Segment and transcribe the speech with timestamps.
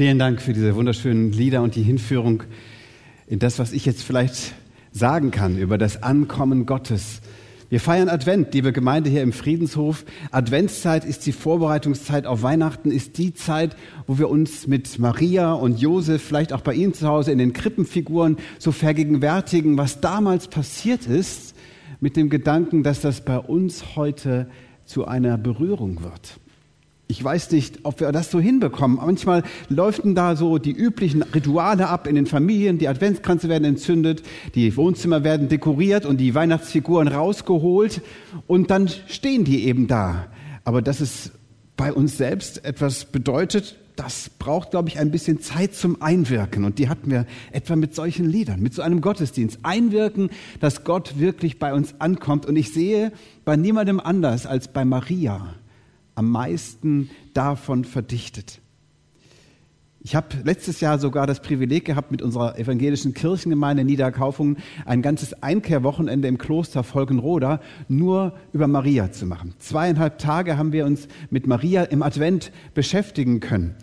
[0.00, 2.44] Vielen Dank für diese wunderschönen Lieder und die Hinführung
[3.26, 4.54] in das, was ich jetzt vielleicht
[4.92, 7.20] sagen kann über das Ankommen Gottes.
[7.68, 10.06] Wir feiern Advent, liebe Gemeinde hier im Friedenshof.
[10.30, 13.76] Adventszeit ist die Vorbereitungszeit auf Weihnachten, ist die Zeit,
[14.06, 17.52] wo wir uns mit Maria und Josef, vielleicht auch bei Ihnen zu Hause in den
[17.52, 21.54] Krippenfiguren so vergegenwärtigen, was damals passiert ist,
[22.00, 24.48] mit dem Gedanken, dass das bei uns heute
[24.86, 26.40] zu einer Berührung wird.
[27.10, 28.98] Ich weiß nicht, ob wir das so hinbekommen.
[28.98, 32.78] Manchmal läufen da so die üblichen Rituale ab in den Familien.
[32.78, 34.22] Die Adventskränze werden entzündet,
[34.54, 38.00] die Wohnzimmer werden dekoriert und die Weihnachtsfiguren rausgeholt.
[38.46, 40.28] Und dann stehen die eben da.
[40.62, 41.32] Aber dass es
[41.76, 46.64] bei uns selbst etwas bedeutet, das braucht, glaube ich, ein bisschen Zeit zum Einwirken.
[46.64, 49.58] Und die hatten wir etwa mit solchen Liedern, mit so einem Gottesdienst.
[49.64, 52.46] Einwirken, dass Gott wirklich bei uns ankommt.
[52.46, 53.10] Und ich sehe
[53.44, 55.54] bei niemandem anders als bei Maria
[56.20, 58.60] am meisten davon verdichtet.
[60.02, 65.42] Ich habe letztes Jahr sogar das Privileg gehabt, mit unserer evangelischen Kirchengemeinde Niederkaufungen ein ganzes
[65.42, 69.54] Einkehrwochenende im Kloster Volkenroda nur über Maria zu machen.
[69.60, 73.74] Zweieinhalb Tage haben wir uns mit Maria im Advent beschäftigen können.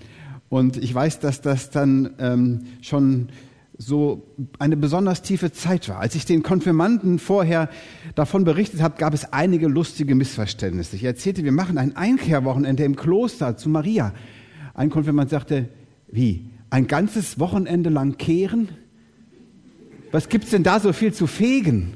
[0.47, 3.29] Und ich weiß, dass das dann ähm, schon
[3.77, 5.99] so eine besonders tiefe Zeit war.
[5.99, 7.69] Als ich den Konfirmanden vorher
[8.15, 10.95] davon berichtet habe, gab es einige lustige Missverständnisse.
[10.95, 14.13] Ich erzählte, wir machen ein Einkehrwochenende im Kloster zu Maria.
[14.73, 15.69] Ein Konfirmand sagte,
[16.11, 18.69] wie, ein ganzes Wochenende lang kehren?
[20.11, 21.93] Was gibt's denn da so viel zu fegen?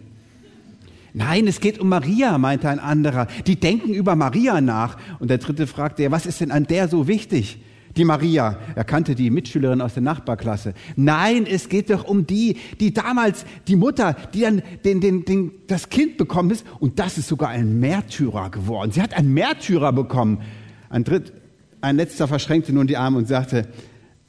[1.14, 3.28] Nein, es geht um Maria, meinte ein anderer.
[3.48, 4.98] Die denken über Maria nach.
[5.20, 7.60] Und der dritte fragte, was ist denn an der so wichtig?
[7.98, 8.58] Die Maria.
[8.76, 10.74] Er kannte die Mitschülerin aus der Nachbarklasse.
[10.96, 15.52] Nein, es geht doch um die, die damals, die Mutter, die dann den, den, den,
[15.68, 16.66] das Kind bekommen ist.
[16.80, 18.92] Und das ist sogar ein Märtyrer geworden.
[18.92, 20.42] Sie hat einen Märtyrer bekommen.
[20.90, 21.34] Ein, dritt,
[21.82, 23.68] ein letzter verschränkte nun die Arme und sagte,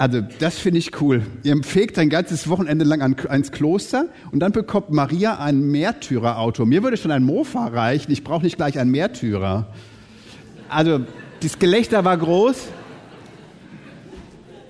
[0.03, 1.23] also das finde ich cool.
[1.45, 6.67] Ihr fegt ein ganzes Wochenende lang an, ans Kloster und dann bekommt Maria ein Märtyrerauto.
[6.67, 8.11] Mir würde schon ein Mofa reichen.
[8.11, 9.72] Ich brauche nicht gleich einen Märtyrer.
[10.69, 11.03] Also
[11.41, 12.67] das Gelächter war groß.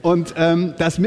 [0.03, 1.01] Und ähm, das,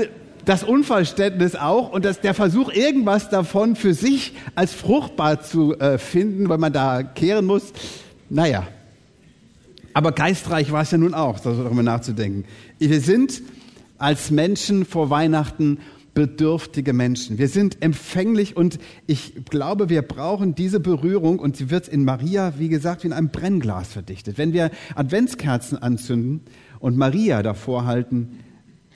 [0.45, 5.97] das Unverständnis auch und das, der Versuch, irgendwas davon für sich als fruchtbar zu äh,
[5.97, 7.73] finden, weil man da kehren muss.
[8.29, 8.67] Naja,
[9.93, 12.45] aber geistreich war es ja nun auch, darüber nachzudenken.
[12.79, 13.41] Wir sind
[13.97, 15.79] als Menschen vor Weihnachten
[16.13, 17.37] bedürftige Menschen.
[17.37, 22.53] Wir sind empfänglich und ich glaube, wir brauchen diese Berührung und sie wird in Maria,
[22.57, 24.37] wie gesagt, wie in einem Brennglas verdichtet.
[24.37, 26.41] Wenn wir Adventskerzen anzünden
[26.79, 28.39] und Maria davor halten,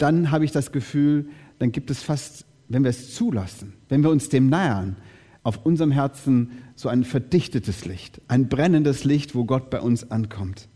[0.02, 1.30] dann habe ich das Gefühl,
[1.60, 4.96] dann gibt es fast, wenn wir es zulassen, wenn wir uns dem nähern,
[5.44, 10.68] auf unserem Herzen so ein verdichtetes Licht, ein brennendes Licht, wo Gott bei uns ankommt.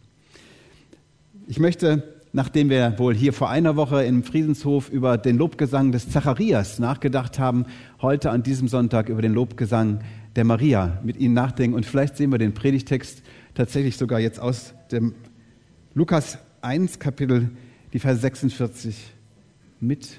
[1.47, 6.09] Ich möchte, nachdem wir wohl hier vor einer Woche im Friedenshof über den Lobgesang des
[6.09, 7.65] Zacharias nachgedacht haben,
[8.01, 9.99] heute an diesem Sonntag über den Lobgesang
[10.35, 11.75] der Maria mit Ihnen nachdenken.
[11.75, 13.21] Und vielleicht sehen wir den Predigtext
[13.53, 15.13] tatsächlich sogar jetzt aus dem
[15.93, 17.51] Lukas 1, Kapitel
[17.93, 18.95] die Vers 46
[19.79, 20.09] mit,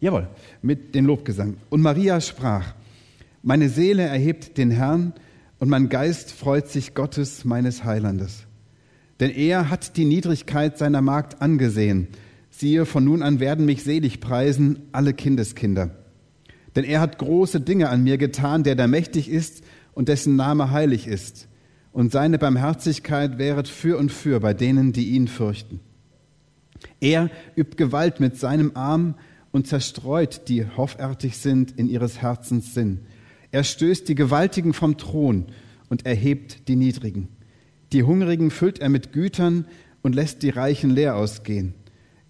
[0.00, 0.28] jawohl,
[0.62, 1.56] mit dem Lobgesang.
[1.70, 2.74] Und Maria sprach,
[3.42, 5.12] meine Seele erhebt den Herrn
[5.58, 8.44] und mein Geist freut sich Gottes, meines Heilandes.
[9.18, 12.06] Denn er hat die Niedrigkeit seiner Magd angesehen.
[12.50, 15.90] Siehe, von nun an werden mich selig preisen alle Kindeskinder.
[16.76, 20.70] Denn er hat große Dinge an mir getan, der da mächtig ist und dessen Name
[20.70, 21.48] heilig ist.
[21.90, 25.80] Und seine Barmherzigkeit wäret für und für bei denen, die ihn fürchten.
[27.00, 29.14] Er übt Gewalt mit seinem Arm
[29.52, 33.00] und zerstreut die hoffärtig sind in ihres Herzens Sinn.
[33.50, 35.46] Er stößt die Gewaltigen vom Thron
[35.88, 37.28] und erhebt die Niedrigen.
[37.92, 39.66] Die Hungrigen füllt er mit Gütern
[40.02, 41.74] und lässt die Reichen leer ausgehen.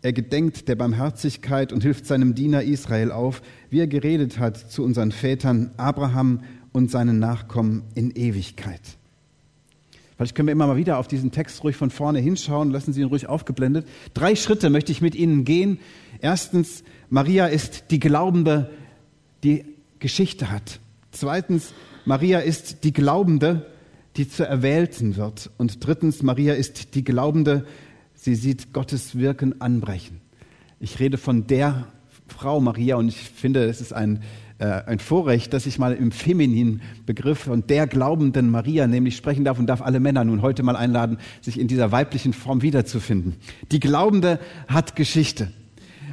[0.00, 4.84] Er gedenkt der Barmherzigkeit und hilft seinem Diener Israel auf, wie er geredet hat zu
[4.84, 6.42] unseren Vätern Abraham
[6.72, 8.97] und seinen Nachkommen in Ewigkeit.
[10.18, 12.72] Vielleicht können wir immer mal wieder auf diesen Text ruhig von vorne hinschauen.
[12.72, 13.86] Lassen Sie ihn ruhig aufgeblendet.
[14.14, 15.78] Drei Schritte möchte ich mit Ihnen gehen.
[16.20, 18.68] Erstens, Maria ist die Glaubende,
[19.44, 19.65] die
[20.00, 20.80] Geschichte hat.
[21.12, 21.72] Zweitens,
[22.04, 23.70] Maria ist die Glaubende,
[24.16, 25.50] die zur Erwählten wird.
[25.56, 27.64] Und drittens, Maria ist die Glaubende,
[28.14, 30.21] sie sieht Gottes Wirken anbrechen.
[30.80, 31.86] Ich rede von der
[32.26, 34.24] Frau Maria und ich finde, es ist ein
[34.59, 39.45] äh, ein Vorrecht, dass ich mal im femininen Begriff von der glaubenden Maria nämlich sprechen
[39.45, 43.37] darf und darf alle Männer nun heute mal einladen, sich in dieser weiblichen Form wiederzufinden.
[43.71, 45.53] Die Glaubende hat Geschichte.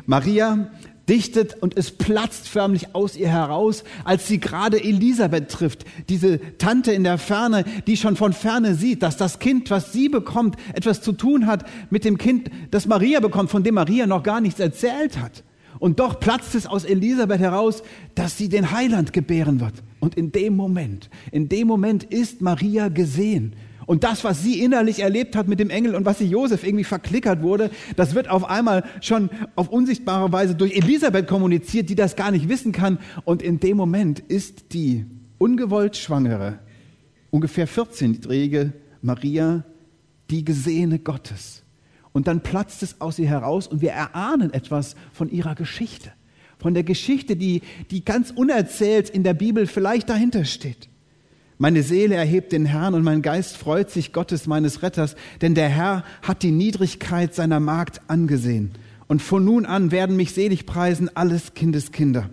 [0.05, 0.69] Maria
[1.09, 6.91] dichtet und es platzt förmlich aus ihr heraus, als sie gerade Elisabeth trifft, diese Tante
[6.91, 11.01] in der Ferne, die schon von ferne sieht, dass das Kind, was sie bekommt, etwas
[11.01, 14.59] zu tun hat mit dem Kind, das Maria bekommt, von dem Maria noch gar nichts
[14.59, 15.43] erzählt hat.
[15.79, 17.83] Und doch platzt es aus Elisabeth heraus,
[18.15, 19.73] dass sie den Heiland gebären wird.
[19.99, 23.55] Und in dem Moment, in dem Moment ist Maria gesehen.
[23.85, 26.83] Und das, was sie innerlich erlebt hat mit dem Engel und was sie Josef irgendwie
[26.83, 32.15] verklickert wurde, das wird auf einmal schon auf unsichtbare Weise durch Elisabeth kommuniziert, die das
[32.15, 32.99] gar nicht wissen kann.
[33.25, 35.05] Und in dem Moment ist die
[35.37, 36.59] ungewollt Schwangere,
[37.29, 39.63] ungefähr 14-jährige Maria,
[40.31, 41.64] die Gesehene Gottes.
[42.15, 46.13] Und dann platzt es aus ihr heraus und wir erahnen etwas von ihrer Geschichte.
[46.57, 50.87] Von der Geschichte, die, die ganz unerzählt in der Bibel vielleicht dahinter steht.
[51.57, 55.67] Meine Seele erhebt den Herrn und mein Geist freut sich Gottes meines Retters, denn der
[55.67, 58.71] Herr hat die Niedrigkeit seiner Magd angesehen.
[59.07, 62.29] Und von nun an werden mich selig preisen alles Kindeskinder.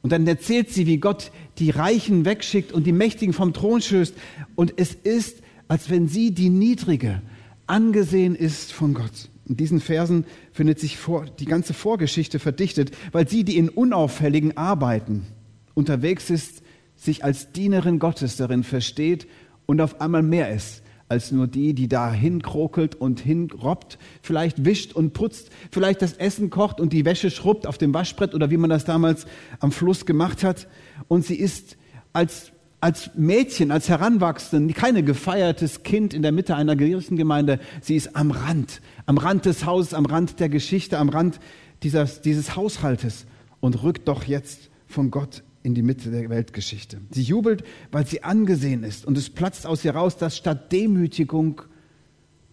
[0.00, 4.14] Und dann erzählt sie, wie Gott die Reichen wegschickt und die Mächtigen vom Thron stößt.
[4.54, 7.20] Und es ist, als wenn sie die Niedrige
[7.66, 9.28] angesehen ist von Gott.
[9.46, 14.56] In diesen Versen findet sich vor, die ganze Vorgeschichte verdichtet, weil sie, die in unauffälligen
[14.56, 15.26] Arbeiten
[15.74, 16.62] unterwegs ist,
[16.96, 19.26] sich als Dienerin Gottes darin versteht
[19.66, 24.92] und auf einmal mehr ist als nur die, die da hinkrokelt und hinrobbt, vielleicht wischt
[24.92, 28.56] und putzt, vielleicht das Essen kocht und die Wäsche schrubbt auf dem Waschbrett oder wie
[28.56, 29.26] man das damals
[29.60, 30.66] am Fluss gemacht hat.
[31.08, 31.76] Und sie ist
[32.12, 32.52] als
[32.86, 37.58] als Mädchen, als Heranwachsende, keine gefeiertes Kind in der Mitte einer Kirchengemeinde.
[37.80, 41.40] Sie ist am Rand, am Rand des Hauses, am Rand der Geschichte, am Rand
[41.82, 43.26] dieses, dieses Haushaltes
[43.58, 47.00] und rückt doch jetzt von Gott in die Mitte der Weltgeschichte.
[47.10, 51.62] Sie jubelt, weil sie angesehen ist und es platzt aus ihr raus, dass statt Demütigung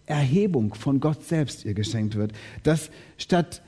[0.04, 2.32] Erhebung von Gott selbst ihr geschenkt wird.
[2.64, 3.62] Dass statt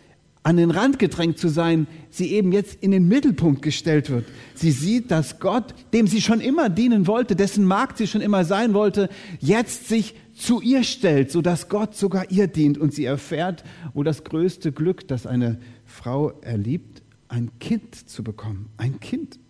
[0.47, 4.27] an den Rand gedrängt zu sein, sie eben jetzt in den Mittelpunkt gestellt wird.
[4.55, 8.45] Sie sieht, dass Gott, dem sie schon immer dienen wollte, dessen Magd sie schon immer
[8.45, 9.09] sein wollte,
[9.41, 14.05] jetzt sich zu ihr stellt, so dass Gott sogar ihr dient und sie erfährt, wo
[14.05, 19.41] das größte Glück, das eine Frau erliebt, ein Kind zu bekommen, ein Kind.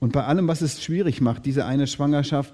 [0.00, 2.52] Und bei allem, was es schwierig macht, diese eine Schwangerschaft,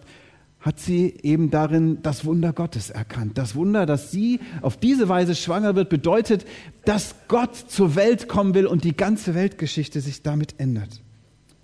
[0.66, 3.38] hat sie eben darin das Wunder Gottes erkannt.
[3.38, 6.44] Das Wunder, dass sie auf diese Weise schwanger wird, bedeutet,
[6.84, 11.02] dass Gott zur Welt kommen will und die ganze Weltgeschichte sich damit ändert.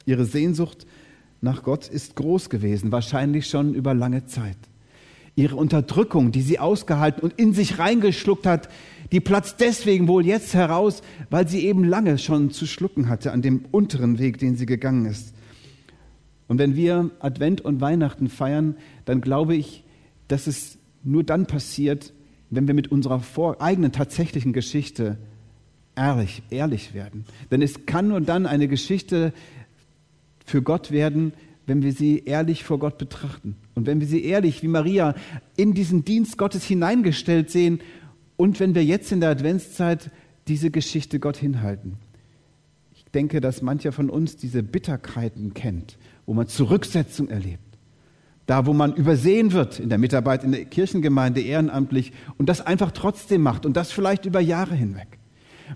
[0.06, 0.86] Ihre Sehnsucht
[1.40, 4.56] nach Gott ist groß gewesen, wahrscheinlich schon über lange Zeit.
[5.34, 8.68] Ihre Unterdrückung, die sie ausgehalten und in sich reingeschluckt hat,
[9.10, 13.42] die platzt deswegen wohl jetzt heraus, weil sie eben lange schon zu schlucken hatte an
[13.42, 15.34] dem unteren Weg, den sie gegangen ist.
[16.52, 18.76] Und wenn wir Advent und Weihnachten feiern,
[19.06, 19.84] dann glaube ich,
[20.28, 22.12] dass es nur dann passiert,
[22.50, 23.22] wenn wir mit unserer
[23.58, 25.16] eigenen tatsächlichen Geschichte
[25.96, 27.24] ehrlich, ehrlich werden.
[27.50, 29.32] Denn es kann nur dann eine Geschichte
[30.44, 31.32] für Gott werden,
[31.64, 33.56] wenn wir sie ehrlich vor Gott betrachten.
[33.74, 35.14] Und wenn wir sie ehrlich wie Maria
[35.56, 37.80] in diesen Dienst Gottes hineingestellt sehen
[38.36, 40.10] und wenn wir jetzt in der Adventszeit
[40.48, 41.94] diese Geschichte Gott hinhalten.
[42.94, 45.96] Ich denke, dass mancher von uns diese Bitterkeiten kennt
[46.32, 47.76] wo man Zurücksetzung erlebt.
[48.46, 52.90] Da, wo man übersehen wird in der Mitarbeit in der Kirchengemeinde ehrenamtlich und das einfach
[52.90, 55.18] trotzdem macht und das vielleicht über Jahre hinweg.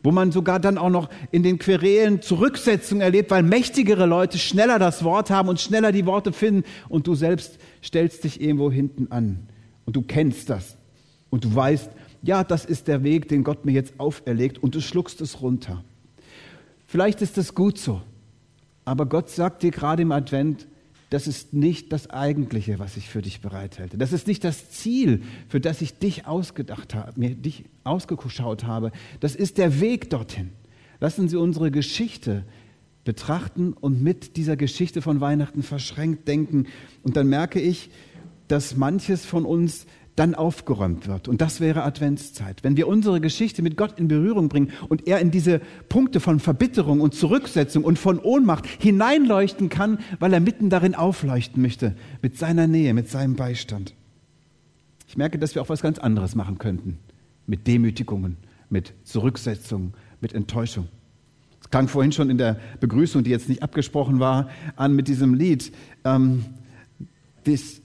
[0.03, 4.79] Wo man sogar dann auch noch in den Querelen Zurücksetzung erlebt, weil mächtigere Leute schneller
[4.79, 9.13] das Wort haben und schneller die Worte finden und du selbst stellst dich irgendwo hinten
[9.13, 9.51] an
[9.85, 10.79] und du kennst das
[11.29, 11.91] und du weißt,
[12.23, 15.85] ja, das ist der Weg, den Gott mir jetzt auferlegt und du schluckst es runter.
[16.87, 18.01] Vielleicht ist es gut so.
[18.87, 20.67] Aber Gott sagt dir gerade im Advent,
[21.11, 23.99] das ist nicht das Eigentliche, was ich für dich bereithalte.
[23.99, 28.93] Das ist nicht das Ziel, für das ich dich ausgedacht habe, mir dich ausgeschaut habe.
[29.21, 30.53] Das ist der Weg dorthin.
[31.01, 32.45] Lassen Sie unsere Geschichte
[33.05, 36.67] betrachten und mit dieser Geschichte von Weihnachten verschränkt denken.
[37.03, 37.91] Und dann merke ich,
[38.49, 41.29] dass manches von uns dann aufgeräumt wird.
[41.29, 42.65] Und das wäre Adventszeit.
[42.65, 46.41] Wenn wir unsere Geschichte mit Gott in Berührung bringen und er in diese Punkte von
[46.41, 52.39] Verbitterung und Zurücksetzung und von Ohnmacht hineinleuchten kann, weil er mitten darin aufleuchten möchte, mit
[52.39, 53.95] seiner Nähe, mit seinem Beistand.
[55.07, 56.99] Ich merke, dass wir auch was ganz anderes machen könnten.
[57.47, 58.39] Mit Demütigungen,
[58.71, 60.89] mit Zurücksetzung, mit Enttäuschung.
[61.61, 65.35] Es klang vorhin schon in der Begrüßung, die jetzt nicht abgesprochen war, an mit diesem
[65.35, 65.73] Lied.
[66.05, 66.45] Ähm,
[67.45, 67.83] this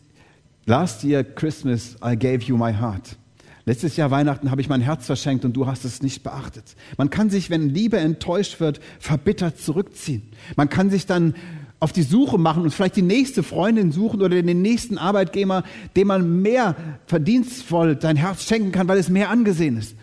[0.65, 3.17] Last year Christmas I gave you my heart.
[3.65, 6.75] Letztes Jahr Weihnachten habe ich mein Herz verschenkt und du hast es nicht beachtet.
[6.97, 10.23] Man kann sich, wenn Liebe enttäuscht wird, verbittert zurückziehen.
[10.55, 11.35] Man kann sich dann
[11.79, 15.63] auf die Suche machen und vielleicht die nächste Freundin suchen oder den nächsten Arbeitgeber,
[15.95, 16.75] dem man mehr
[17.07, 19.95] verdienstvoll sein Herz schenken kann, weil es mehr angesehen ist.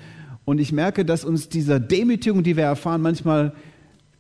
[0.45, 3.55] Und ich merke, dass uns diese Demütigung, die wir erfahren, manchmal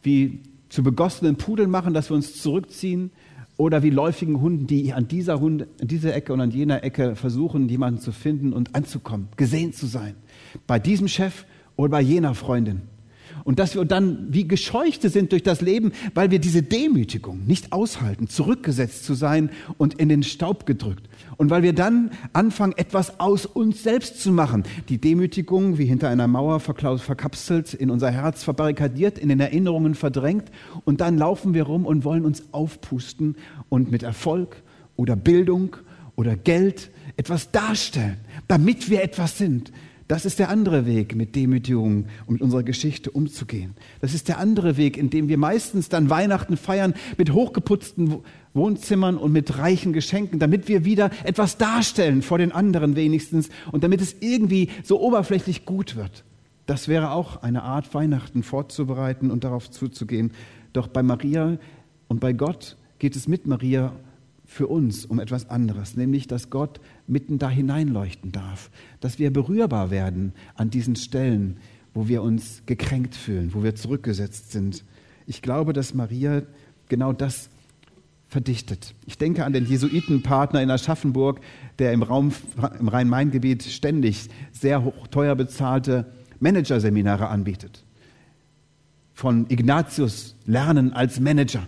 [0.03, 3.11] wie zu begossenen Pudeln machen, dass wir uns zurückziehen
[3.59, 7.17] oder wie läufigen Hunden, die an dieser, Hunde, an dieser Ecke und an jener Ecke
[7.17, 10.15] versuchen, jemanden zu finden und anzukommen, gesehen zu sein.
[10.67, 11.45] Bei diesem Chef
[11.77, 12.83] oder bei jener Freundin.
[13.49, 17.73] Und dass wir dann wie Gescheuchte sind durch das Leben, weil wir diese Demütigung nicht
[17.73, 21.09] aushalten, zurückgesetzt zu sein und in den Staub gedrückt.
[21.39, 24.65] Und weil wir dann anfangen, etwas aus uns selbst zu machen.
[24.91, 30.51] Die Demütigung, wie hinter einer Mauer verkapselt, in unser Herz verbarrikadiert, in den Erinnerungen verdrängt.
[30.85, 33.37] Und dann laufen wir rum und wollen uns aufpusten
[33.71, 34.63] und mit Erfolg
[34.95, 35.75] oder Bildung
[36.17, 39.73] oder Geld etwas darstellen, damit wir etwas sind.
[40.09, 43.75] Das ist der andere Weg, mit Demütigung und mit unserer Geschichte umzugehen.
[44.01, 48.17] Das ist der andere Weg, in dem wir meistens dann Weihnachten feiern mit hochgeputzten
[48.55, 53.85] Wohnzimmern und mit reichen Geschenken, damit wir wieder etwas darstellen vor den anderen wenigstens und
[53.85, 56.25] damit es irgendwie so oberflächlich gut wird.
[56.65, 60.33] Das wäre auch eine Art, Weihnachten vorzubereiten und darauf zuzugehen.
[60.73, 61.59] Doch bei Maria
[62.09, 63.93] und bei Gott geht es mit Maria
[64.49, 69.91] für uns um etwas anderes, nämlich dass Gott mitten da hineinleuchten darf, dass wir berührbar
[69.91, 71.59] werden an diesen Stellen,
[71.93, 74.85] wo wir uns gekränkt fühlen, wo wir zurückgesetzt sind.
[75.27, 76.43] Ich glaube, dass Maria
[76.89, 77.51] genau das
[78.27, 78.95] verdichtet.
[79.07, 81.41] Ich denke an den Jesuitenpartner in Aschaffenburg,
[81.79, 82.33] der im, Raum,
[82.81, 86.07] im Rhein-Main-Gebiet ständig sehr hoch, teuer bezahlte
[86.41, 87.85] Managerseminare anbietet.
[89.13, 91.67] Von Ignatius Lernen als Manager.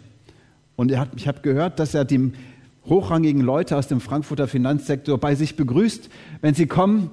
[0.76, 2.32] Und er hat, ich habe gehört, dass er dem
[2.86, 6.08] hochrangigen Leute aus dem Frankfurter Finanzsektor bei sich begrüßt.
[6.40, 7.10] Wenn sie kommen,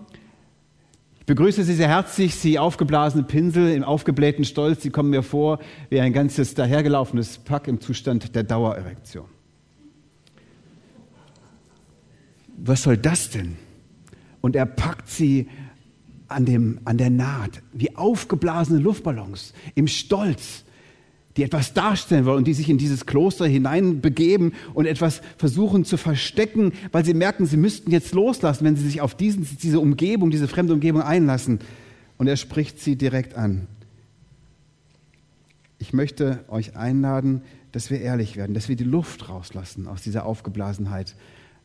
[1.20, 5.60] ich begrüße Sie sehr herzlich, Sie aufgeblasene Pinsel im aufgeblähten Stolz, Sie kommen mir vor
[5.90, 9.26] wie ein ganzes dahergelaufenes Pack im Zustand der Dauererektion.
[12.58, 13.58] Was soll das denn?
[14.42, 15.48] Und er packt sie
[16.28, 20.64] an, dem, an der Naht, wie aufgeblasene Luftballons, im Stolz
[21.38, 25.96] die etwas darstellen wollen und die sich in dieses Kloster hineinbegeben und etwas versuchen zu
[25.98, 30.32] verstecken, weil sie merken, sie müssten jetzt loslassen, wenn sie sich auf diesen, diese Umgebung,
[30.32, 31.60] diese fremde Umgebung einlassen.
[32.18, 33.68] Und er spricht sie direkt an.
[35.78, 40.26] Ich möchte euch einladen, dass wir ehrlich werden, dass wir die Luft rauslassen aus dieser
[40.26, 41.16] Aufgeblasenheit,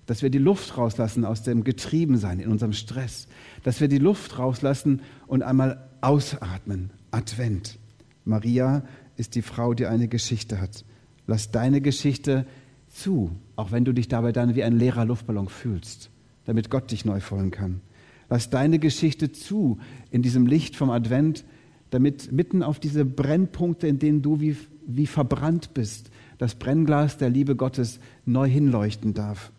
[0.04, 3.26] dass wir die Luft rauslassen aus dem Getriebensein in unserem Stress,
[3.62, 6.90] dass wir die Luft rauslassen und einmal ausatmen.
[7.10, 7.78] Advent.
[8.24, 8.84] Maria
[9.16, 10.84] ist die Frau, die eine Geschichte hat.
[11.26, 12.46] Lass deine Geschichte
[12.88, 16.10] zu, auch wenn du dich dabei dann wie ein leerer Luftballon fühlst,
[16.44, 17.80] damit Gott dich neu füllen kann.
[18.28, 19.78] Lass deine Geschichte zu
[20.10, 21.44] in diesem Licht vom Advent,
[21.90, 27.30] damit mitten auf diese Brennpunkte, in denen du wie, wie verbrannt bist, das Brennglas der
[27.30, 29.52] Liebe Gottes neu hinleuchten darf.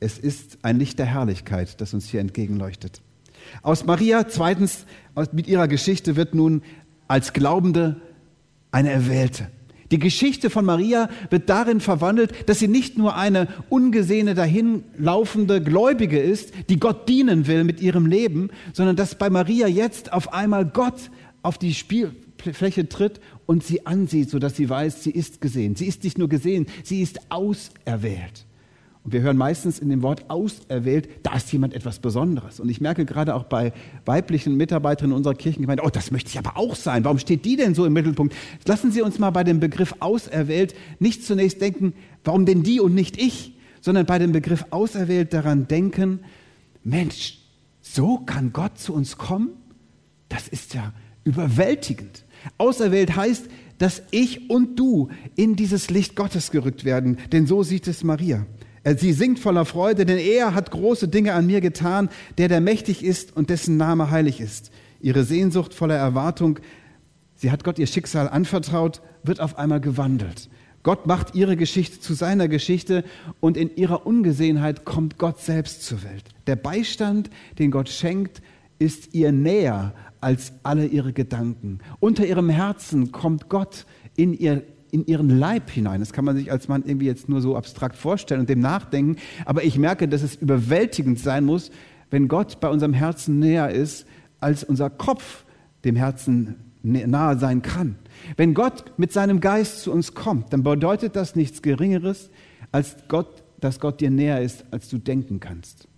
[0.00, 3.00] Es ist ein Licht der Herrlichkeit, das uns hier entgegenleuchtet.
[3.62, 4.84] Aus Maria, zweitens,
[5.32, 6.62] mit ihrer Geschichte wird nun
[7.08, 8.00] als Glaubende
[8.76, 9.48] eine Erwählte.
[9.90, 16.18] Die Geschichte von Maria wird darin verwandelt, dass sie nicht nur eine ungesehene, dahinlaufende Gläubige
[16.20, 20.66] ist, die Gott dienen will mit ihrem Leben, sondern dass bei Maria jetzt auf einmal
[20.66, 21.10] Gott
[21.42, 25.74] auf die Spielfläche tritt und sie ansieht, sodass sie weiß, sie ist gesehen.
[25.74, 28.44] Sie ist nicht nur gesehen, sie ist auserwählt.
[29.06, 32.58] Und wir hören meistens in dem Wort auserwählt, da ist jemand etwas Besonderes.
[32.58, 33.72] Und ich merke gerade auch bei
[34.04, 37.04] weiblichen Mitarbeiterinnen unserer Kirchengemeinde, oh, das möchte ich aber auch sein.
[37.04, 38.34] Warum steht die denn so im Mittelpunkt?
[38.66, 41.92] Lassen Sie uns mal bei dem Begriff auserwählt nicht zunächst denken,
[42.24, 46.18] warum denn die und nicht ich, sondern bei dem Begriff auserwählt daran denken,
[46.82, 47.38] Mensch,
[47.80, 49.50] so kann Gott zu uns kommen?
[50.28, 52.24] Das ist ja überwältigend.
[52.58, 53.44] Auserwählt heißt,
[53.78, 58.46] dass ich und du in dieses Licht Gottes gerückt werden, denn so sieht es Maria.
[58.94, 63.04] Sie singt voller Freude, denn er hat große Dinge an mir getan, der der mächtig
[63.04, 64.70] ist und dessen Name heilig ist.
[65.00, 66.60] Ihre Sehnsucht voller Erwartung,
[67.34, 70.48] sie hat Gott ihr Schicksal anvertraut, wird auf einmal gewandelt.
[70.84, 73.02] Gott macht ihre Geschichte zu seiner Geschichte
[73.40, 76.22] und in ihrer Ungesehenheit kommt Gott selbst zur Welt.
[76.46, 77.28] Der Beistand,
[77.58, 78.40] den Gott schenkt,
[78.78, 81.80] ist ihr näher als alle ihre Gedanken.
[81.98, 86.00] Unter ihrem Herzen kommt Gott in ihr in ihren Leib hinein.
[86.00, 89.16] Das kann man sich als Mann irgendwie jetzt nur so abstrakt vorstellen und dem nachdenken.
[89.44, 91.70] Aber ich merke, dass es überwältigend sein muss,
[92.10, 94.06] wenn Gott bei unserem Herzen näher ist,
[94.40, 95.44] als unser Kopf
[95.84, 97.96] dem Herzen nahe sein kann.
[98.36, 102.30] Wenn Gott mit seinem Geist zu uns kommt, dann bedeutet das nichts Geringeres,
[102.72, 105.88] als Gott, dass Gott dir näher ist, als du denken kannst.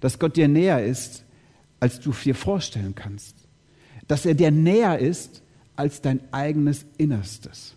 [0.00, 1.24] Dass Gott dir näher ist,
[1.80, 3.36] als du dir vorstellen kannst.
[4.06, 5.42] Dass er dir näher ist,
[5.76, 7.76] als dein eigenes Innerstes.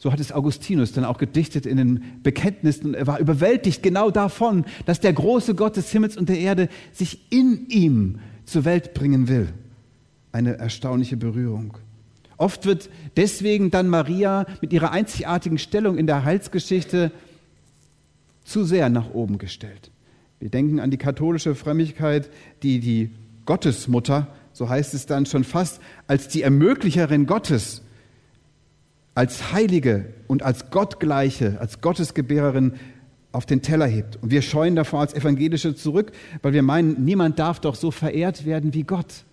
[0.00, 2.94] So hat es Augustinus dann auch gedichtet in den Bekenntnissen.
[2.94, 7.30] Er war überwältigt genau davon, dass der große Gott des Himmels und der Erde sich
[7.30, 9.50] in ihm zur Welt bringen will.
[10.32, 11.76] Eine erstaunliche Berührung.
[12.38, 12.88] Oft wird
[13.18, 17.12] deswegen dann Maria mit ihrer einzigartigen Stellung in der Heilsgeschichte
[18.42, 19.90] zu sehr nach oben gestellt.
[20.38, 22.30] Wir denken an die katholische Frömmigkeit,
[22.62, 23.10] die die
[23.44, 27.82] Gottesmutter, so heißt es dann schon fast, als die Ermöglicherin Gottes,
[29.14, 32.74] als Heilige und als Gottgleiche, als Gottesgebärerin
[33.32, 34.18] auf den Teller hebt.
[34.22, 36.12] Und wir scheuen davor als Evangelische zurück,
[36.42, 39.24] weil wir meinen, niemand darf doch so verehrt werden wie Gott.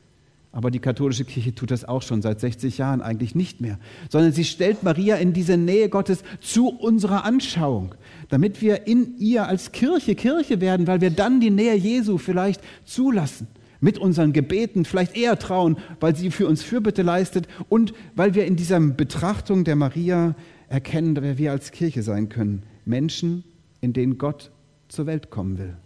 [0.52, 3.78] Aber die katholische Kirche tut das auch schon seit 60 Jahren eigentlich nicht mehr,
[4.10, 7.94] sondern sie stellt Maria in diese Nähe Gottes zu unserer Anschauung,
[8.30, 12.62] damit wir in ihr als Kirche Kirche werden, weil wir dann die Nähe Jesu vielleicht
[12.86, 13.48] zulassen,
[13.80, 18.46] mit unseren Gebeten vielleicht eher trauen, weil sie für uns Fürbitte leistet und weil wir
[18.46, 20.36] in dieser Betrachtung der Maria
[20.70, 22.64] erkennen, wer wir als Kirche sein können.
[22.86, 23.44] Menschen,
[23.82, 24.52] in denen Gott
[24.88, 25.78] zur Welt kommen will.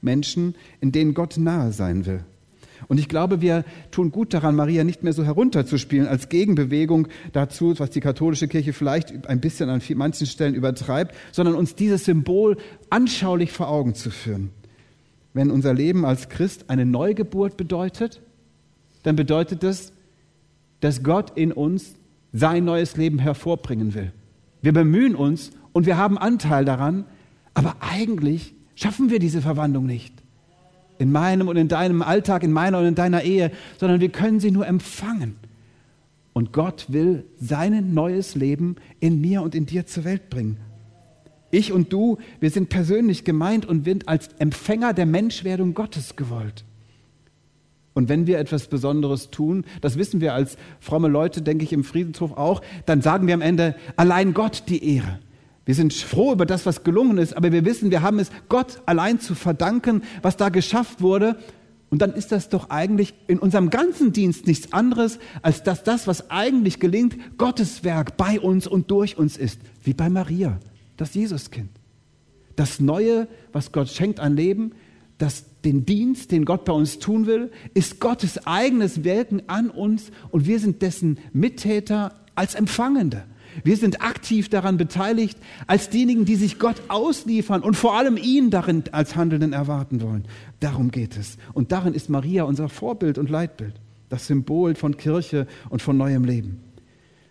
[0.00, 2.24] Menschen, in denen Gott nahe sein will.
[2.86, 7.74] Und ich glaube, wir tun gut daran, Maria nicht mehr so herunterzuspielen als Gegenbewegung dazu,
[7.78, 12.56] was die katholische Kirche vielleicht ein bisschen an manchen Stellen übertreibt, sondern uns dieses Symbol
[12.88, 14.50] anschaulich vor Augen zu führen.
[15.38, 18.20] Wenn unser Leben als Christ eine Neugeburt bedeutet,
[19.04, 19.92] dann bedeutet das,
[20.80, 21.94] dass Gott in uns
[22.32, 24.10] sein neues Leben hervorbringen will.
[24.62, 27.04] Wir bemühen uns und wir haben Anteil daran,
[27.54, 30.12] aber eigentlich schaffen wir diese Verwandlung nicht
[30.98, 34.40] in meinem und in deinem Alltag, in meiner und in deiner Ehe, sondern wir können
[34.40, 35.36] sie nur empfangen.
[36.32, 40.56] Und Gott will sein neues Leben in mir und in dir zur Welt bringen.
[41.50, 46.64] Ich und du, wir sind persönlich gemeint und sind als Empfänger der Menschwerdung Gottes gewollt.
[47.94, 51.82] Und wenn wir etwas Besonderes tun, das wissen wir als fromme Leute, denke ich, im
[51.82, 55.18] Friedenshof auch, dann sagen wir am Ende allein Gott die Ehre.
[55.64, 58.80] Wir sind froh über das, was gelungen ist, aber wir wissen, wir haben es Gott
[58.86, 61.36] allein zu verdanken, was da geschafft wurde.
[61.90, 66.06] Und dann ist das doch eigentlich in unserem ganzen Dienst nichts anderes, als dass das,
[66.06, 70.58] was eigentlich gelingt, Gottes Werk bei uns und durch uns ist, wie bei Maria,
[70.98, 71.70] das Jesuskind.
[72.56, 74.72] Das Neue, was Gott schenkt an Leben,
[75.16, 80.10] das, den Dienst, den Gott bei uns tun will, ist Gottes eigenes Wirken an uns
[80.30, 83.24] und wir sind dessen Mittäter als Empfangende.
[83.64, 88.50] Wir sind aktiv daran beteiligt, als diejenigen, die sich Gott ausliefern und vor allem ihn
[88.50, 90.24] darin als Handelnden erwarten wollen.
[90.60, 91.38] Darum geht es.
[91.54, 93.74] Und darin ist Maria unser Vorbild und Leitbild,
[94.08, 96.60] das Symbol von Kirche und von neuem Leben.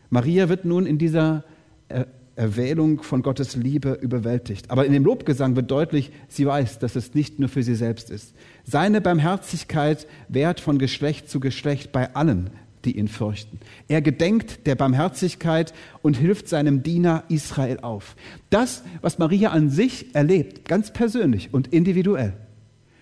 [0.10, 1.44] Maria wird nun in dieser
[2.38, 4.70] Erwählung von Gottes Liebe überwältigt.
[4.70, 8.10] Aber in dem Lobgesang wird deutlich, sie weiß, dass es nicht nur für sie selbst
[8.10, 8.34] ist.
[8.64, 12.52] Seine Barmherzigkeit währt von Geschlecht zu Geschlecht bei allen,
[12.86, 13.60] die ihn fürchten.
[13.88, 18.16] Er gedenkt der Barmherzigkeit und hilft seinem Diener Israel auf.
[18.50, 22.34] Das, was Maria an sich erlebt, ganz persönlich und individuell,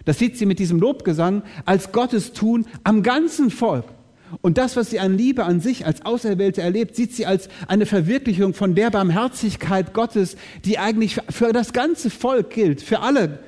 [0.05, 3.85] das sieht sie mit diesem Lobgesang als Gottes Tun am ganzen Volk.
[4.41, 7.85] Und das, was sie an Liebe an sich als Auserwählte erlebt, sieht sie als eine
[7.85, 10.35] Verwirklichung von der Barmherzigkeit Gottes,
[10.65, 13.39] die eigentlich für das ganze Volk gilt, für alle.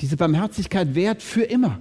[0.00, 1.78] Diese Barmherzigkeit währt für immer.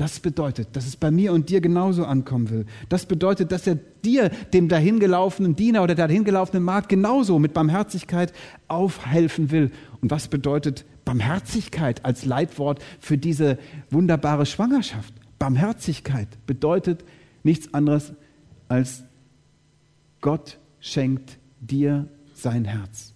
[0.00, 2.64] Das bedeutet, dass es bei mir und dir genauso ankommen will.
[2.88, 8.32] Das bedeutet, dass er dir, dem dahingelaufenen Diener oder der dahingelaufenen Magd, genauso mit Barmherzigkeit
[8.66, 9.70] aufhelfen will.
[10.00, 13.58] Und was bedeutet Barmherzigkeit als Leitwort für diese
[13.90, 15.12] wunderbare Schwangerschaft?
[15.40, 17.02] Barmherzigkeit bedeutet
[17.42, 18.12] nichts anderes
[18.68, 19.02] als
[20.20, 23.14] Gott schenkt dir sein Herz.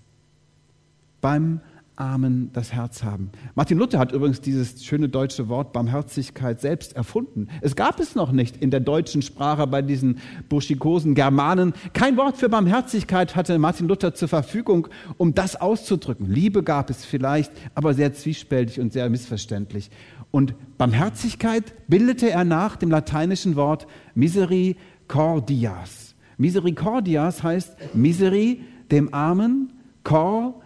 [1.21, 1.61] Beim
[1.97, 3.31] Armen das Herz haben.
[3.55, 7.49] Martin Luther hat übrigens dieses schöne deutsche Wort Barmherzigkeit selbst erfunden.
[7.61, 11.73] Es gab es noch nicht in der deutschen Sprache bei diesen burschikosen Germanen.
[11.93, 16.29] Kein Wort für Barmherzigkeit hatte Martin Luther zur Verfügung, um das auszudrücken.
[16.29, 19.91] Liebe gab es vielleicht, aber sehr zwiespältig und sehr missverständlich.
[20.33, 26.17] Und Barmherzigkeit bildete er nach dem lateinischen Wort misericordias.
[26.39, 30.61] Misericordias heißt Miseri, dem Armen, Cor,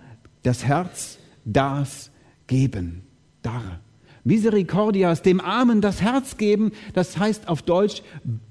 [0.49, 2.11] das Herz, das
[2.47, 3.03] Geben.
[3.43, 3.81] Dar.
[4.25, 8.03] Misericordias, dem Armen das Herz geben, das heißt auf Deutsch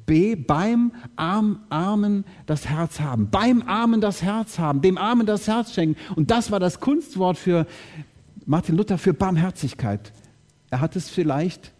[0.05, 3.29] B, beim Arm, Armen das Herz haben.
[3.31, 5.99] Beim Armen das Herz haben, dem Armen das Herz schenken.
[6.15, 7.65] Und das war das Kunstwort für
[8.45, 10.13] Martin Luther für Barmherzigkeit.
[10.69, 11.73] Er hat es vielleicht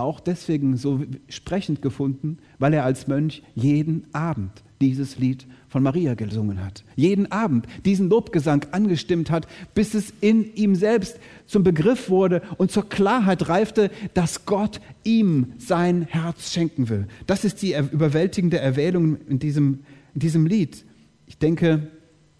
[0.00, 6.14] auch deswegen so sprechend gefunden, weil er als Mönch jeden Abend dieses Lied von Maria
[6.14, 6.84] gesungen hat.
[6.96, 12.70] Jeden Abend diesen Lobgesang angestimmt hat, bis es in ihm selbst zum Begriff wurde und
[12.70, 17.06] zur Klarheit reifte, dass Gott ihm sein Herz schenken will.
[17.26, 19.80] Das ist die überwältigende Erwählung in diesem,
[20.14, 20.84] in diesem Lied.
[21.26, 21.90] Ich denke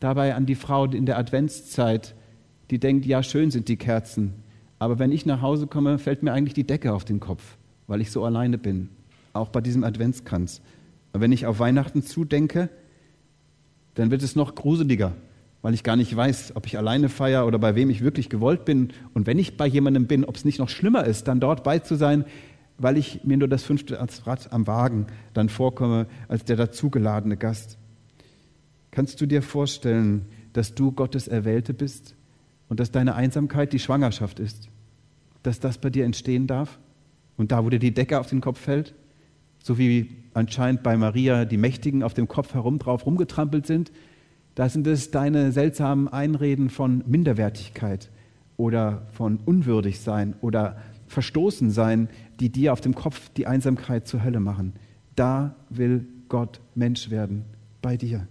[0.00, 2.14] dabei an die Frau in der Adventszeit,
[2.70, 4.32] die denkt, ja, schön sind die Kerzen,
[4.80, 8.00] Aber wenn ich nach Hause komme, fällt mir eigentlich die Decke auf den Kopf, weil
[8.00, 8.88] ich so alleine bin.
[9.34, 10.62] Auch bei diesem Adventskranz.
[11.12, 12.70] Und wenn ich auf Weihnachten zudenke,
[13.94, 15.12] dann wird es noch gruseliger,
[15.60, 18.64] weil ich gar nicht weiß, ob ich alleine feiere oder bei wem ich wirklich gewollt
[18.64, 18.88] bin.
[19.12, 21.80] Und wenn ich bei jemandem bin, ob es nicht noch schlimmer ist, dann dort bei
[21.80, 22.24] zu sein,
[22.78, 27.76] weil ich mir nur das fünfte Rad am Wagen dann vorkomme als der dazugeladene Gast.
[28.92, 32.16] Kannst du dir vorstellen, dass du Gottes Erwählte bist
[32.70, 34.70] und dass deine Einsamkeit die Schwangerschaft ist?
[35.42, 36.78] Dass das bei dir entstehen darf?
[37.36, 38.94] Und da, wo dir die Decke auf den Kopf fällt,
[39.62, 43.92] so wie anscheinend bei Maria die Mächtigen auf dem Kopf herum drauf rumgetrampelt sind,
[44.54, 48.10] da sind es deine seltsamen Einreden von Minderwertigkeit
[48.56, 50.76] oder von unwürdig sein oder
[51.08, 54.74] verstoßen sein, die dir auf dem Kopf die Einsamkeit zur Hölle machen.
[55.16, 57.44] Da will Gott Mensch werden,
[57.82, 58.28] bei dir.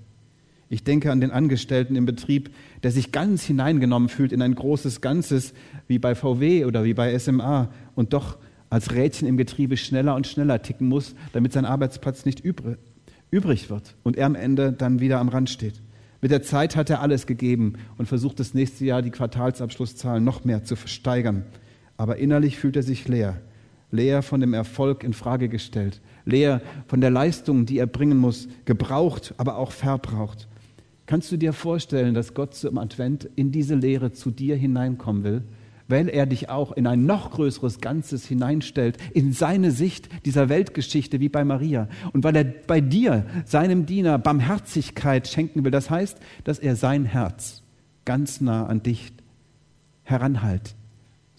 [0.71, 2.51] Ich denke an den Angestellten im Betrieb,
[2.83, 5.53] der sich ganz hineingenommen fühlt in ein großes Ganzes,
[5.87, 8.37] wie bei VW oder wie bei SMA und doch
[8.69, 13.95] als Rädchen im Getriebe schneller und schneller ticken muss, damit sein Arbeitsplatz nicht übrig wird
[14.03, 15.81] und er am Ende dann wieder am Rand steht.
[16.21, 20.43] Mit der Zeit hat er alles gegeben und versucht das nächste Jahr die Quartalsabschlusszahlen noch
[20.43, 21.45] mehr zu versteigern.
[21.97, 23.41] Aber innerlich fühlt er sich leer,
[23.89, 28.49] leer von dem Erfolg in Frage gestellt, leer von der Leistung, die er bringen muss,
[28.65, 30.48] gebraucht, aber auch verbraucht.
[31.09, 35.41] Kannst du dir vorstellen, dass Gott zum Advent in diese Lehre zu dir hineinkommen will?
[35.87, 41.19] weil er dich auch in ein noch größeres Ganzes hineinstellt, in seine Sicht dieser Weltgeschichte
[41.19, 41.87] wie bei Maria.
[42.13, 45.71] Und weil er bei dir, seinem Diener, Barmherzigkeit schenken will.
[45.71, 47.63] Das heißt, dass er sein Herz
[48.05, 49.11] ganz nah an dich
[50.03, 50.75] heranhält,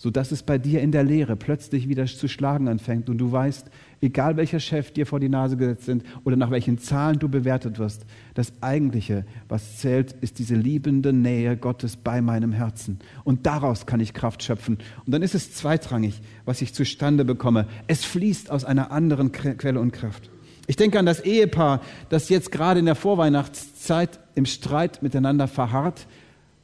[0.00, 3.66] sodass es bei dir in der Lehre plötzlich wieder zu schlagen anfängt und du weißt,
[4.00, 7.78] egal welcher Chef dir vor die Nase gesetzt sind oder nach welchen Zahlen du bewertet
[7.78, 12.98] wirst, das Eigentliche, was zählt, ist diese liebende Nähe Gottes bei meinem Herzen.
[13.24, 14.78] Und daraus kann ich Kraft schöpfen.
[15.04, 17.66] Und dann ist es zweitrangig, was ich zustande bekomme.
[17.86, 20.30] Es fließt aus einer anderen Quelle und Kraft.
[20.66, 26.06] Ich denke an das Ehepaar, das jetzt gerade in der Vorweihnachtszeit im Streit miteinander verharrt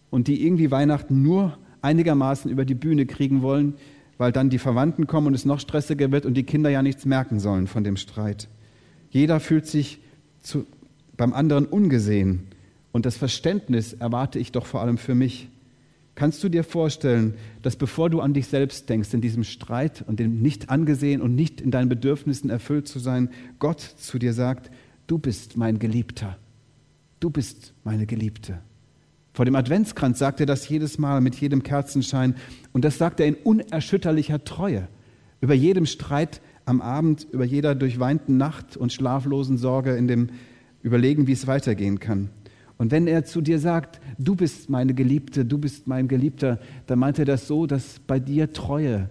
[0.09, 3.74] und die irgendwie Weihnachten nur einigermaßen über die Bühne kriegen wollen,
[4.18, 7.04] weil dann die Verwandten kommen und es noch stressiger wird und die Kinder ja nichts
[7.04, 8.48] merken sollen von dem Streit.
[9.10, 10.00] Jeder fühlt sich
[10.40, 10.66] zu,
[11.16, 12.48] beim anderen ungesehen
[12.92, 15.48] und das Verständnis erwarte ich doch vor allem für mich.
[16.14, 20.18] Kannst du dir vorstellen, dass bevor du an dich selbst denkst, in diesem Streit und
[20.18, 24.70] dem nicht angesehen und nicht in deinen Bedürfnissen erfüllt zu sein, Gott zu dir sagt,
[25.06, 26.38] du bist mein Geliebter,
[27.20, 28.60] du bist meine Geliebte.
[29.37, 32.37] Vor dem Adventskranz sagt er das jedes Mal mit jedem Kerzenschein.
[32.72, 34.88] Und das sagt er in unerschütterlicher Treue.
[35.42, 40.31] Über jedem Streit am Abend, über jeder durchweinten Nacht und schlaflosen Sorge in dem
[40.83, 42.31] Überlegen, wie es weitergehen kann.
[42.79, 46.99] Und wenn er zu dir sagt, du bist meine Geliebte, du bist mein Geliebter, dann
[46.99, 49.11] meint er das so, dass bei dir Treue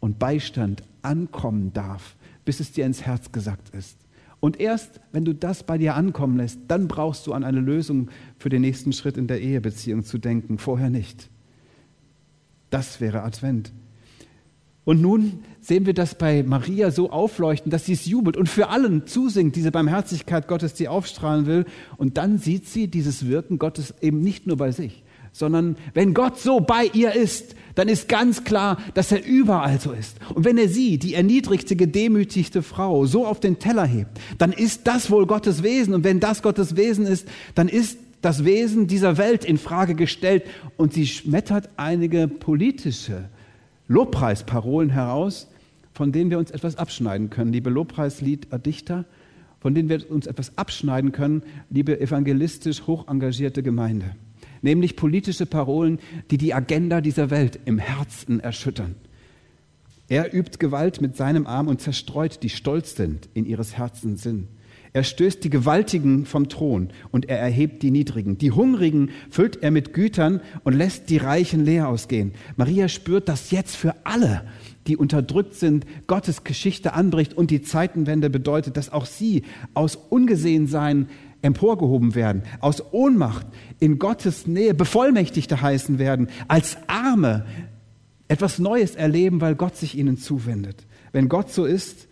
[0.00, 3.98] und Beistand ankommen darf, bis es dir ins Herz gesagt ist.
[4.40, 8.10] Und erst wenn du das bei dir ankommen lässt, dann brauchst du an eine Lösung
[8.38, 11.28] für den nächsten Schritt in der Ehebeziehung zu denken, vorher nicht.
[12.70, 13.72] Das wäre Advent.
[14.84, 18.70] Und nun sehen wir das bei Maria so aufleuchten, dass sie es jubelt und für
[18.70, 21.66] allen zusingt, diese Barmherzigkeit Gottes, die aufstrahlen will.
[21.98, 26.38] Und dann sieht sie dieses Wirken Gottes eben nicht nur bei sich, sondern wenn Gott
[26.38, 30.16] so bei ihr ist, dann ist ganz klar, dass er überall so ist.
[30.34, 34.88] Und wenn er sie, die erniedrigte, gedemütigte Frau, so auf den Teller hebt, dann ist
[34.88, 35.94] das wohl Gottes Wesen.
[35.94, 40.42] Und wenn das Gottes Wesen ist, dann ist das Wesen dieser Welt in Frage gestellt.
[40.76, 43.28] Und sie schmettert einige politische
[43.86, 45.46] Lobpreisparolen heraus,
[45.92, 47.52] von denen wir uns etwas abschneiden können.
[47.52, 49.04] Liebe Lobpreislieddichter,
[49.60, 54.16] von denen wir uns etwas abschneiden können, liebe evangelistisch hoch engagierte Gemeinde
[54.62, 55.98] nämlich politische Parolen,
[56.30, 58.94] die die Agenda dieser Welt im Herzen erschüttern.
[60.08, 64.48] Er übt Gewalt mit seinem Arm und zerstreut die stolz sind in ihres Herzens Sinn.
[64.94, 68.38] Er stößt die Gewaltigen vom Thron und er erhebt die Niedrigen.
[68.38, 72.32] Die Hungrigen füllt er mit Gütern und lässt die Reichen leer ausgehen.
[72.56, 74.44] Maria spürt, dass jetzt für alle,
[74.86, 79.42] die unterdrückt sind, Gottes Geschichte anbricht und die Zeitenwende bedeutet, dass auch sie
[79.74, 81.08] aus Ungesehensein
[81.42, 83.46] emporgehoben werden, aus Ohnmacht
[83.78, 87.46] in Gottes Nähe Bevollmächtigte heißen werden, als Arme
[88.28, 90.86] etwas Neues erleben, weil Gott sich ihnen zuwendet.
[91.12, 92.08] Wenn Gott so ist,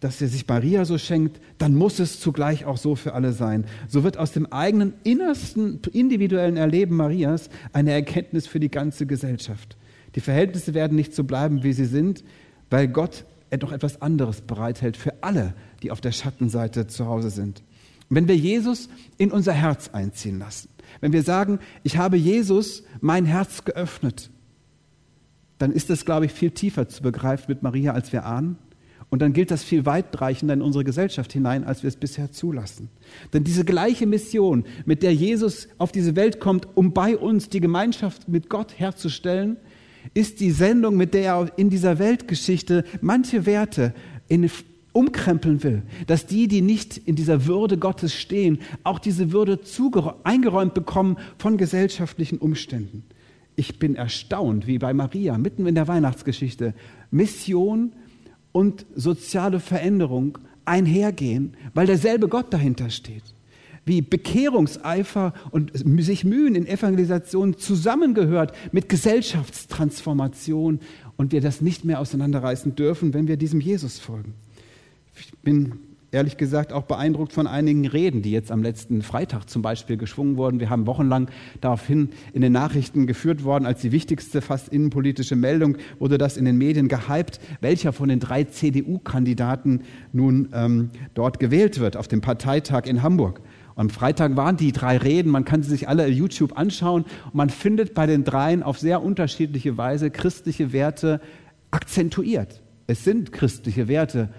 [0.00, 3.64] dass er sich Maria so schenkt, dann muss es zugleich auch so für alle sein.
[3.88, 9.76] So wird aus dem eigenen innersten individuellen Erleben Marias eine Erkenntnis für die ganze Gesellschaft.
[10.14, 12.22] Die Verhältnisse werden nicht so bleiben, wie sie sind,
[12.70, 13.24] weil Gott
[13.58, 17.62] doch etwas anderes bereithält für alle, die auf der Schattenseite zu Hause sind.
[18.10, 20.68] Wenn wir Jesus in unser Herz einziehen lassen,
[21.00, 24.30] wenn wir sagen, ich habe Jesus mein Herz geöffnet,
[25.58, 28.56] dann ist das, glaube ich, viel tiefer zu begreifen mit Maria, als wir ahnen.
[29.10, 32.90] Und dann gilt das viel weitreichender in unsere Gesellschaft hinein, als wir es bisher zulassen.
[33.32, 37.60] Denn diese gleiche Mission, mit der Jesus auf diese Welt kommt, um bei uns die
[37.60, 39.56] Gemeinschaft mit Gott herzustellen,
[40.14, 43.94] ist die Sendung, mit der er in dieser Weltgeschichte manche Werte
[44.28, 44.50] in,
[44.98, 49.60] umkrempeln will, dass die, die nicht in dieser Würde Gottes stehen, auch diese Würde
[50.24, 53.04] eingeräumt bekommen von gesellschaftlichen Umständen.
[53.54, 56.74] Ich bin erstaunt, wie bei Maria, mitten in der Weihnachtsgeschichte,
[57.12, 57.92] Mission
[58.50, 63.22] und soziale Veränderung einhergehen, weil derselbe Gott dahinter steht.
[63.84, 65.70] Wie Bekehrungseifer und
[66.02, 70.80] sich Mühen in Evangelisation zusammengehört mit Gesellschaftstransformation
[71.16, 74.34] und wir das nicht mehr auseinanderreißen dürfen, wenn wir diesem Jesus folgen.
[75.20, 79.62] Ich bin ehrlich gesagt auch beeindruckt von einigen Reden, die jetzt am letzten Freitag zum
[79.62, 80.60] Beispiel geschwungen wurden.
[80.60, 81.28] Wir haben wochenlang
[81.60, 86.44] daraufhin in den Nachrichten geführt worden, als die wichtigste fast innenpolitische Meldung wurde das in
[86.44, 92.20] den Medien gehypt, welcher von den drei CDU-Kandidaten nun ähm, dort gewählt wird auf dem
[92.20, 93.40] Parteitag in Hamburg.
[93.74, 97.50] am Freitag waren die drei Reden, man kann sie sich alle YouTube anschauen und man
[97.50, 101.20] findet bei den dreien auf sehr unterschiedliche Weise christliche Werte
[101.70, 102.62] akzentuiert.
[102.86, 104.30] Es sind christliche Werte,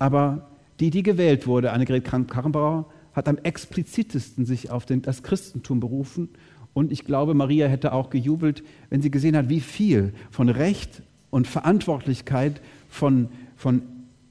[0.00, 0.48] aber
[0.80, 6.30] die, die gewählt wurde, Annegret Kramp-Karrenbauer, hat am explizitesten sich auf den, das Christentum berufen.
[6.72, 11.02] Und ich glaube, Maria hätte auch gejubelt, wenn sie gesehen hat, wie viel von Recht
[11.30, 13.82] und Verantwortlichkeit, von, von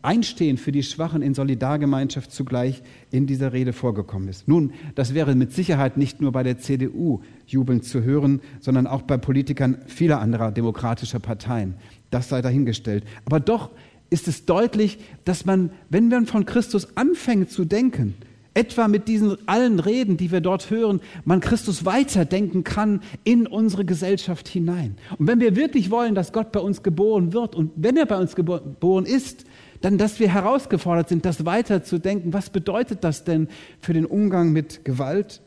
[0.01, 4.47] Einstehen für die Schwachen in Solidargemeinschaft zugleich in dieser Rede vorgekommen ist.
[4.47, 9.01] Nun, das wäre mit Sicherheit nicht nur bei der CDU jubelnd zu hören, sondern auch
[9.01, 11.75] bei Politikern vieler anderer demokratischer Parteien.
[12.12, 13.03] Das sei dahingestellt.
[13.25, 13.71] Aber doch
[14.10, 18.15] ist es deutlich, dass man, wenn man von Christus anfängt zu denken,
[18.54, 23.86] etwa mit diesen allen Reden, die wir dort hören, man Christus weiterdenken kann in unsere
[23.86, 24.98] Gesellschaft hinein.
[25.17, 28.17] Und wenn wir wirklich wollen, dass Gott bei uns geboren wird und wenn er bei
[28.17, 29.45] uns geboren ist,
[29.82, 32.34] dann, dass wir herausgefordert sind, das weiterzudenken.
[32.34, 33.48] Was bedeutet das denn
[33.80, 35.41] für den Umgang mit Gewalt,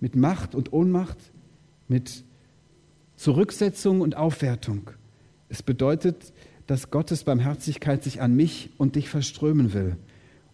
[0.00, 1.16] mit Macht und Ohnmacht,
[1.88, 2.24] mit
[3.16, 4.90] Zurücksetzung und Aufwertung?
[5.48, 6.32] Es bedeutet,
[6.70, 9.96] dass Gottes Barmherzigkeit sich an mich und dich verströmen will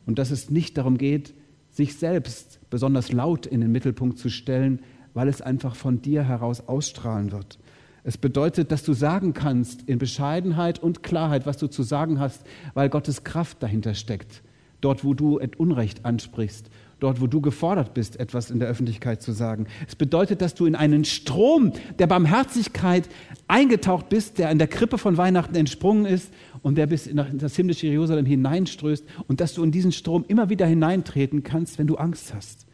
[0.06, 1.34] und dass es nicht darum geht,
[1.70, 4.80] sich selbst besonders laut in den Mittelpunkt zu stellen,
[5.12, 7.58] weil es einfach von dir heraus ausstrahlen wird.
[8.02, 12.46] Es bedeutet, dass du sagen kannst in Bescheidenheit und Klarheit, was du zu sagen hast,
[12.72, 14.42] weil Gottes Kraft dahinter steckt.
[14.80, 19.32] Dort, wo du Unrecht ansprichst dort wo du gefordert bist, etwas in der Öffentlichkeit zu
[19.32, 19.66] sagen.
[19.86, 23.08] Es bedeutet, dass du in einen Strom der Barmherzigkeit
[23.48, 26.32] eingetaucht bist, der in der Krippe von Weihnachten entsprungen ist
[26.62, 30.48] und der bis in das himmlische Jerusalem hineinströßt und dass du in diesen Strom immer
[30.48, 32.66] wieder hineintreten kannst, wenn du Angst hast,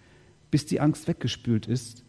[0.51, 2.05] bis die Angst weggespült ist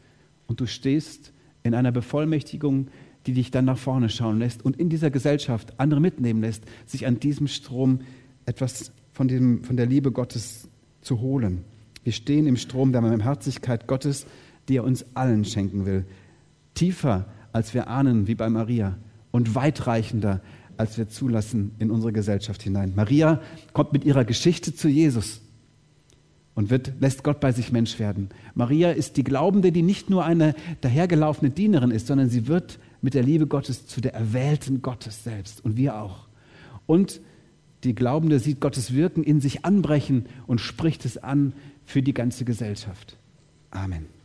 [0.46, 2.90] und du stehst in einer Bevollmächtigung,
[3.26, 7.08] die dich dann nach vorne schauen lässt und in dieser Gesellschaft andere mitnehmen lässt, sich
[7.08, 8.02] an diesem Strom
[8.46, 10.68] etwas von, dem, von der Liebe Gottes
[11.02, 11.64] zu holen.
[12.04, 14.26] Wir stehen im Strom der Barmherzigkeit Gottes,
[14.68, 16.06] die er uns allen schenken will.
[16.74, 18.98] Tiefer, als wir ahnen, wie bei Maria,
[19.32, 20.42] und weitreichender,
[20.78, 22.94] als wir zulassen in unsere Gesellschaft hinein.
[22.96, 23.42] Maria
[23.74, 25.42] kommt mit ihrer Geschichte zu Jesus
[26.56, 28.30] und wird, lässt Gott bei sich Mensch werden.
[28.54, 33.14] Maria ist die Glaubende, die nicht nur eine dahergelaufene Dienerin ist, sondern sie wird mit
[33.14, 36.28] der Liebe Gottes zu der Erwählten Gottes selbst und wir auch.
[36.86, 37.22] Und
[37.84, 41.54] die Glaubende sieht Gottes Wirken in sich anbrechen und spricht es an
[41.86, 43.18] für die ganze Gesellschaft.
[43.72, 44.23] Amen.